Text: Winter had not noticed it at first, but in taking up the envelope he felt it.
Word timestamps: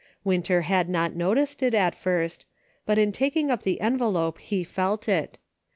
Winter 0.23 0.61
had 0.63 0.89
not 0.89 1.15
noticed 1.15 1.61
it 1.61 1.75
at 1.75 1.93
first, 1.93 2.43
but 2.87 2.97
in 2.97 3.11
taking 3.11 3.51
up 3.51 3.61
the 3.61 3.79
envelope 3.79 4.39
he 4.39 4.63
felt 4.63 5.07
it. 5.07 5.37